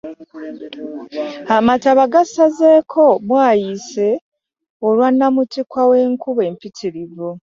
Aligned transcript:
Amataba 1.57 2.03
gasazeeko 2.13 3.03
bwayiise 3.27 4.07
olwa 4.87 5.07
namutiti 5.17 5.81
wenkuba 5.91 6.41
empitirivu. 6.49 7.29